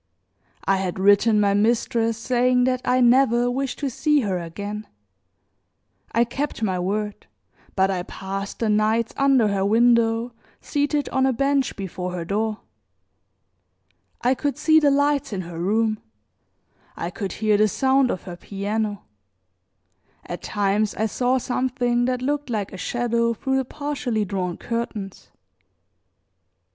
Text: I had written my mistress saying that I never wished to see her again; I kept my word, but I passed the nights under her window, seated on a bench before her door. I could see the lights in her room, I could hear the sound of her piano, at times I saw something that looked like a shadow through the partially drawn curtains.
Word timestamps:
I 0.65 0.77
had 0.77 0.97
written 0.97 1.39
my 1.39 1.53
mistress 1.53 2.17
saying 2.17 2.63
that 2.63 2.81
I 2.83 3.01
never 3.01 3.51
wished 3.51 3.77
to 3.77 3.89
see 3.91 4.21
her 4.21 4.39
again; 4.39 4.87
I 6.11 6.23
kept 6.23 6.63
my 6.63 6.79
word, 6.79 7.27
but 7.75 7.91
I 7.91 8.01
passed 8.01 8.57
the 8.57 8.67
nights 8.67 9.13
under 9.15 9.49
her 9.49 9.63
window, 9.63 10.31
seated 10.59 11.07
on 11.09 11.27
a 11.27 11.33
bench 11.33 11.75
before 11.75 12.13
her 12.13 12.25
door. 12.25 12.61
I 14.23 14.33
could 14.33 14.57
see 14.57 14.79
the 14.79 14.89
lights 14.89 15.33
in 15.33 15.41
her 15.41 15.59
room, 15.59 15.99
I 16.97 17.11
could 17.11 17.33
hear 17.33 17.55
the 17.55 17.67
sound 17.67 18.09
of 18.09 18.23
her 18.23 18.37
piano, 18.37 19.03
at 20.25 20.41
times 20.41 20.95
I 20.95 21.05
saw 21.05 21.37
something 21.37 22.05
that 22.05 22.23
looked 22.23 22.49
like 22.49 22.73
a 22.73 22.75
shadow 22.77 23.35
through 23.35 23.57
the 23.57 23.65
partially 23.65 24.25
drawn 24.25 24.57
curtains. 24.57 25.29